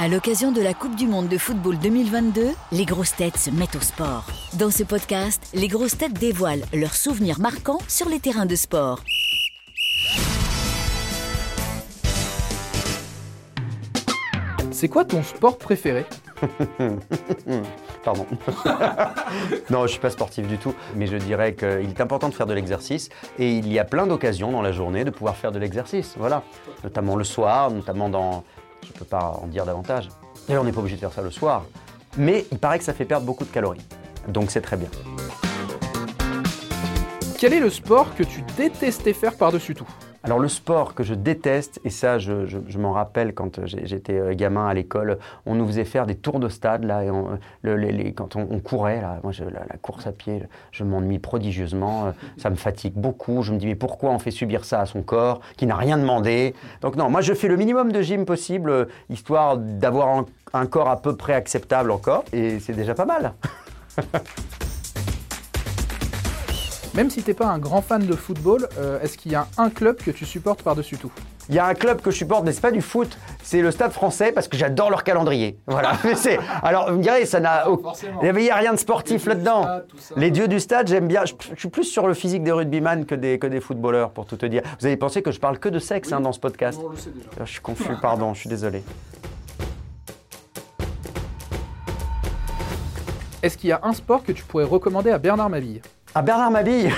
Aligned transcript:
À 0.00 0.06
l'occasion 0.06 0.52
de 0.52 0.62
la 0.62 0.74
Coupe 0.74 0.94
du 0.94 1.08
Monde 1.08 1.26
de 1.26 1.36
football 1.38 1.76
2022, 1.76 2.50
les 2.70 2.84
grosses 2.84 3.16
têtes 3.16 3.36
se 3.36 3.50
mettent 3.50 3.74
au 3.74 3.80
sport. 3.80 4.26
Dans 4.56 4.70
ce 4.70 4.84
podcast, 4.84 5.42
les 5.54 5.66
grosses 5.66 5.98
têtes 5.98 6.12
dévoilent 6.12 6.62
leurs 6.72 6.94
souvenirs 6.94 7.40
marquants 7.40 7.80
sur 7.88 8.08
les 8.08 8.20
terrains 8.20 8.46
de 8.46 8.54
sport. 8.54 9.00
C'est 14.70 14.86
quoi 14.86 15.04
ton 15.04 15.24
sport 15.24 15.58
préféré? 15.58 16.06
Pardon. 18.04 18.24
non, 19.70 19.82
je 19.82 19.90
suis 19.90 20.00
pas 20.00 20.10
sportif 20.10 20.46
du 20.46 20.58
tout, 20.58 20.76
mais 20.94 21.08
je 21.08 21.16
dirais 21.16 21.54
qu'il 21.54 21.66
est 21.66 22.00
important 22.00 22.28
de 22.28 22.34
faire 22.34 22.46
de 22.46 22.54
l'exercice 22.54 23.08
et 23.40 23.50
il 23.50 23.66
y 23.72 23.80
a 23.80 23.84
plein 23.84 24.06
d'occasions 24.06 24.52
dans 24.52 24.62
la 24.62 24.70
journée 24.70 25.02
de 25.02 25.10
pouvoir 25.10 25.34
faire 25.34 25.50
de 25.50 25.58
l'exercice. 25.58 26.14
Voilà, 26.16 26.44
notamment 26.84 27.16
le 27.16 27.24
soir, 27.24 27.72
notamment 27.72 28.08
dans. 28.08 28.44
Je 28.86 28.92
peux 28.92 29.04
pas 29.04 29.40
en 29.42 29.46
dire 29.46 29.64
davantage. 29.64 30.08
D'ailleurs, 30.46 30.62
on 30.62 30.66
n'est 30.66 30.72
pas 30.72 30.80
obligé 30.80 30.96
de 30.96 31.00
faire 31.00 31.12
ça 31.12 31.22
le 31.22 31.30
soir, 31.30 31.64
mais 32.16 32.46
il 32.50 32.58
paraît 32.58 32.78
que 32.78 32.84
ça 32.84 32.94
fait 32.94 33.04
perdre 33.04 33.26
beaucoup 33.26 33.44
de 33.44 33.50
calories. 33.50 33.80
Donc 34.28 34.50
c'est 34.50 34.60
très 34.60 34.76
bien. 34.76 34.88
Quel 37.38 37.52
est 37.52 37.60
le 37.60 37.70
sport 37.70 38.14
que 38.16 38.24
tu 38.24 38.42
détestais 38.56 39.12
faire 39.12 39.36
par-dessus 39.36 39.74
tout? 39.74 39.88
Alors 40.24 40.40
le 40.40 40.48
sport 40.48 40.94
que 40.94 41.04
je 41.04 41.14
déteste, 41.14 41.80
et 41.84 41.90
ça 41.90 42.18
je, 42.18 42.78
m'en 42.78 42.92
rappelle 42.92 43.34
quand 43.34 43.64
j'étais 43.66 44.18
euh, 44.18 44.34
gamin 44.34 44.66
à 44.66 44.74
l'école, 44.74 45.18
on 45.46 45.54
nous 45.54 45.66
faisait 45.66 45.84
faire 45.84 46.06
des 46.06 46.16
tours 46.16 46.40
de 46.40 46.48
stade 46.48 46.84
là, 46.84 47.04
et 47.04 48.12
quand 48.12 48.36
on, 48.36 48.58
courait, 48.58 49.00
là, 49.00 49.20
moi 49.22 49.32
la, 49.52 49.76
course 49.76 50.06
à 50.06 50.12
pied, 50.12 50.42
je 50.72 50.84
m'ennuie 50.84 51.18
prodigieusement, 51.18 52.06
euh, 52.06 52.12
ça 52.36 52.50
me 52.50 52.56
fatigue 52.56 52.94
beaucoup, 52.94 53.42
je 53.42 53.52
me 53.52 53.58
dis 53.58 53.66
mais 53.66 53.74
pourquoi 53.74 54.10
on 54.10 54.18
fait 54.18 54.30
subir 54.30 54.64
ça 54.64 54.80
à 54.80 54.86
son 54.86 55.02
corps 55.02 55.40
qui 55.56 55.66
n'a 55.66 55.76
rien 55.76 55.96
demandé? 55.96 56.54
Donc 56.80 56.96
non, 56.96 57.08
moi 57.10 57.20
je 57.20 57.32
fais 57.34 57.48
le 57.48 57.56
minimum 57.56 57.92
de 57.92 58.02
gym 58.02 58.24
possible, 58.24 58.70
euh, 58.70 58.84
histoire 59.10 59.56
d'avoir 59.56 60.24
un 60.52 60.66
corps 60.66 60.88
à 60.88 61.00
peu 61.00 61.16
près 61.16 61.34
acceptable 61.34 61.90
encore, 61.90 62.24
et 62.32 62.58
c'est 62.58 62.74
déjà 62.74 62.94
pas 62.94 63.06
mal. 63.06 63.34
Même 66.98 67.10
si 67.10 67.22
t'es 67.22 67.32
pas 67.32 67.46
un 67.46 67.60
grand 67.60 67.80
fan 67.80 68.04
de 68.04 68.12
football, 68.16 68.68
euh, 68.76 69.00
est-ce 69.00 69.16
qu'il 69.16 69.30
y 69.30 69.36
a 69.36 69.46
un 69.56 69.70
club 69.70 69.98
que 69.98 70.10
tu 70.10 70.26
supportes 70.26 70.64
par-dessus 70.64 70.96
tout? 70.96 71.12
Il 71.48 71.54
y 71.54 71.60
a 71.60 71.64
un 71.64 71.74
club 71.74 72.00
que 72.00 72.10
je 72.10 72.16
supporte, 72.16 72.44
mais 72.44 72.50
c'est 72.50 72.60
pas 72.60 72.72
du 72.72 72.82
foot, 72.82 73.16
c'est 73.40 73.62
le 73.62 73.70
Stade 73.70 73.92
Français 73.92 74.32
parce 74.32 74.48
que 74.48 74.56
j'adore 74.56 74.90
leur 74.90 75.04
calendrier. 75.04 75.60
Voilà. 75.68 75.92
alors 76.64 76.90
vous 76.90 76.98
me 76.98 77.02
direz, 77.04 77.24
ça 77.24 77.38
n'a, 77.38 77.66
il 78.20 78.32
n'y 78.32 78.50
a 78.50 78.56
rien 78.56 78.72
de 78.72 78.80
sportif 78.80 79.26
là-dedans. 79.26 79.64
Les 80.16 80.32
dieux 80.32 80.48
du 80.48 80.58
stade, 80.58 80.88
j'aime 80.88 81.06
bien. 81.06 81.22
Je, 81.24 81.34
suis 81.56 81.68
plus 81.68 81.84
sur 81.84 82.08
le 82.08 82.14
physique 82.14 82.42
des 82.42 82.50
rugbyman 82.50 83.06
que 83.06 83.14
des 83.14 83.38
que 83.38 83.46
des 83.46 83.60
footballeurs, 83.60 84.10
pour 84.10 84.26
tout 84.26 84.36
te 84.36 84.46
dire. 84.46 84.62
Vous 84.80 84.86
avez 84.86 84.96
pensé 84.96 85.22
que 85.22 85.30
je 85.30 85.38
parle 85.38 85.60
que 85.60 85.68
de 85.68 85.78
sexe 85.78 86.12
hein, 86.12 86.20
dans 86.20 86.32
ce 86.32 86.40
podcast 86.40 86.80
on 86.84 86.88
le 86.88 86.96
sait 86.96 87.10
déjà. 87.10 87.44
Je 87.44 87.52
suis 87.52 87.60
confus, 87.60 87.94
pardon, 88.02 88.34
je 88.34 88.40
suis 88.40 88.50
désolé. 88.50 88.82
Est-ce 93.40 93.56
qu'il 93.56 93.70
y 93.70 93.72
a 93.72 93.78
un 93.84 93.92
sport 93.92 94.24
que 94.24 94.32
tu 94.32 94.42
pourrais 94.42 94.64
recommander 94.64 95.10
à 95.12 95.18
Bernard 95.18 95.48
Mabille? 95.48 95.80
À 96.18 96.22
Bernard 96.22 96.50
Mabille 96.50 96.90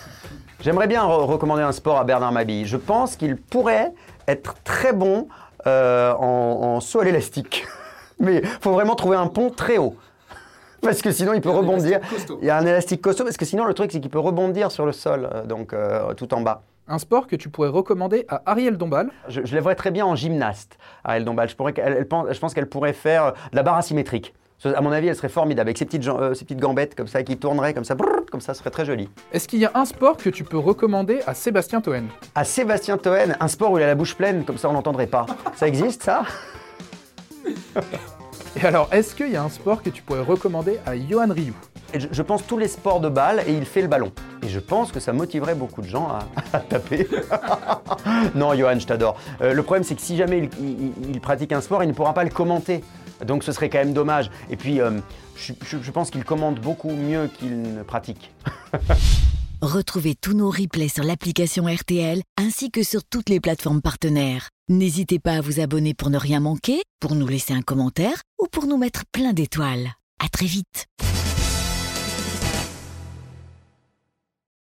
J'aimerais 0.60 0.88
bien 0.88 1.04
recommander 1.04 1.62
un 1.62 1.70
sport 1.70 1.98
à 1.98 2.04
Bernard 2.04 2.32
Mabille. 2.32 2.66
Je 2.66 2.76
pense 2.76 3.14
qu'il 3.14 3.36
pourrait 3.36 3.92
être 4.26 4.56
très 4.64 4.92
bon 4.92 5.28
euh, 5.68 6.12
en, 6.14 6.80
saut 6.80 6.98
à 6.98 7.04
l'élastique. 7.04 7.64
Mais 8.18 8.38
il 8.38 8.48
faut 8.60 8.72
vraiment 8.72 8.96
trouver 8.96 9.16
un 9.16 9.28
pont 9.28 9.50
très 9.50 9.78
haut. 9.78 9.94
Parce 10.82 11.00
que 11.00 11.12
sinon, 11.12 11.32
il 11.32 11.40
peut 11.42 11.50
rebondir. 11.50 12.00
Il 12.42 12.46
y 12.48 12.50
a 12.50 12.56
un 12.56 12.66
élastique 12.66 13.00
costaud, 13.00 13.22
parce 13.22 13.36
que 13.36 13.44
sinon, 13.44 13.66
le 13.66 13.74
truc, 13.74 13.92
c'est 13.92 14.00
qu'il 14.00 14.10
peut 14.10 14.18
rebondir 14.18 14.72
sur 14.72 14.84
le 14.84 14.92
sol, 14.92 15.28
euh, 15.32 15.44
donc 15.44 15.72
euh, 15.72 16.12
tout 16.14 16.34
en 16.34 16.40
bas. 16.40 16.62
Un 16.88 16.98
sport 16.98 17.28
que 17.28 17.36
tu 17.36 17.48
pourrais 17.48 17.68
recommander 17.68 18.24
à 18.28 18.42
Ariel 18.46 18.76
Dombal 18.76 19.10
Je, 19.28 19.42
je 19.44 19.56
la 19.56 19.74
très 19.76 19.92
bien 19.92 20.04
en 20.04 20.16
gymnaste, 20.16 20.76
Ariel 21.04 21.24
Dombal. 21.24 21.48
Je, 21.48 21.54
pourrais, 21.54 21.74
je 21.76 22.38
pense 22.40 22.52
qu'elle 22.52 22.68
pourrait 22.68 22.92
faire 22.92 23.32
de 23.52 23.56
la 23.56 23.62
barre 23.62 23.76
asymétrique. 23.76 24.34
À 24.64 24.80
mon 24.80 24.90
avis, 24.90 25.08
elle 25.08 25.16
serait 25.16 25.28
formidable 25.28 25.68
avec 25.68 25.78
ses 25.78 25.84
petites, 25.84 26.08
euh, 26.08 26.30
petites 26.30 26.58
gambettes 26.58 26.94
comme 26.94 27.06
ça 27.06 27.22
qui 27.22 27.36
tourneraient 27.36 27.74
comme 27.74 27.84
ça, 27.84 27.94
comme 28.30 28.40
ça, 28.40 28.54
ce 28.54 28.60
serait 28.60 28.70
très 28.70 28.86
joli. 28.86 29.08
Est-ce 29.30 29.46
qu'il 29.46 29.60
y 29.60 29.66
a 29.66 29.70
un 29.74 29.84
sport 29.84 30.16
que 30.16 30.30
tu 30.30 30.44
peux 30.44 30.58
recommander 30.58 31.20
à 31.26 31.34
Sébastien 31.34 31.80
Toen? 31.80 32.08
À 32.34 32.42
Sébastien 32.44 32.96
Toen, 32.96 33.36
un 33.38 33.48
sport 33.48 33.72
où 33.72 33.78
il 33.78 33.84
a 33.84 33.86
la 33.86 33.94
bouche 33.94 34.14
pleine, 34.14 34.44
comme 34.44 34.56
ça 34.56 34.68
on 34.68 34.72
n'entendrait 34.72 35.06
pas. 35.06 35.26
ça 35.54 35.68
existe 35.68 36.02
ça? 36.02 36.22
Et 38.56 38.64
alors, 38.64 38.88
est-ce 38.92 39.14
qu'il 39.14 39.30
y 39.30 39.36
a 39.36 39.42
un 39.42 39.50
sport 39.50 39.82
que 39.82 39.90
tu 39.90 40.02
pourrais 40.02 40.20
recommander 40.20 40.78
à 40.86 40.96
Johan 40.96 41.28
Ryu 41.30 41.52
je, 41.94 42.22
pense 42.22 42.46
tous 42.46 42.58
les 42.58 42.68
sports 42.68 43.00
de 43.00 43.08
balle 43.08 43.42
et 43.46 43.52
il 43.52 43.64
fait 43.64 43.80
le 43.80 43.88
ballon. 43.88 44.12
Et 44.42 44.48
je 44.48 44.58
pense 44.58 44.92
que 44.92 45.00
ça 45.00 45.12
motiverait 45.12 45.54
beaucoup 45.54 45.82
de 45.82 45.86
gens 45.86 46.08
à, 46.52 46.58
taper. 46.68 47.06
non, 48.34 48.54
Johan, 48.54 48.78
je 48.78 48.86
t'adore. 48.86 49.16
Euh, 49.40 49.54
le 49.54 49.62
problème, 49.62 49.84
c'est 49.84 49.94
que 49.94 50.02
si 50.02 50.16
jamais 50.16 50.50
il 50.60 51.20
pratique 51.20 51.52
un 51.52 51.60
sport, 51.60 51.82
il 51.84 51.88
ne 51.88 51.92
pourra 51.92 52.12
pas 52.12 52.24
le 52.24 52.30
commenter. 52.30 52.82
Donc 53.24 53.44
ce 53.44 53.52
serait 53.52 53.70
quand 53.70 53.78
même 53.78 53.92
dommage. 53.92 54.30
Et 54.50 54.56
puis, 54.56 54.80
euh, 54.80 54.98
je, 55.36 55.90
pense 55.90 56.10
qu'il 56.10 56.24
commande 56.24 56.60
beaucoup 56.60 56.90
mieux 56.90 57.28
qu'il 57.38 57.62
ne 57.62 57.82
pratique. 57.82 58.30
Retrouvez 59.62 60.14
tous 60.14 60.34
nos 60.34 60.50
replays 60.50 60.88
sur 60.88 61.02
l'application 61.02 61.64
RTL 61.66 62.22
ainsi 62.36 62.70
que 62.70 62.82
sur 62.82 63.02
toutes 63.04 63.30
les 63.30 63.40
plateformes 63.40 63.80
partenaires. 63.80 64.50
N'hésitez 64.68 65.18
pas 65.18 65.36
à 65.36 65.40
vous 65.40 65.60
abonner 65.60 65.94
pour 65.94 66.10
ne 66.10 66.18
rien 66.18 66.40
manquer, 66.40 66.82
pour 67.00 67.14
nous 67.14 67.26
laisser 67.26 67.54
un 67.54 67.62
commentaire 67.62 68.20
ou 68.38 68.46
pour 68.50 68.66
nous 68.66 68.76
mettre 68.76 69.04
plein 69.12 69.32
d'étoiles. 69.32 69.88
À 70.22 70.28
très 70.28 70.46
vite. 70.46 70.86